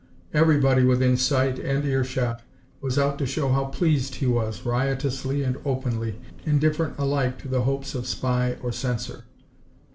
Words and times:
Everybody 0.33 0.83
within 0.83 1.15
sight 1.15 1.59
and 1.59 1.85
ear 1.85 2.03
shot 2.03 2.41
was 2.81 2.97
out 2.97 3.19
to 3.19 3.27
show 3.27 3.49
how 3.49 3.65
pleased 3.65 4.15
he 4.15 4.25
was, 4.25 4.65
riotously 4.65 5.43
and 5.43 5.57
openly, 5.63 6.17
indifferent 6.43 6.97
alike 6.97 7.37
to 7.43 7.47
the 7.47 7.61
hopes 7.65 7.93
of 7.93 8.07
spy 8.07 8.57
or 8.63 8.71
censor. 8.71 9.25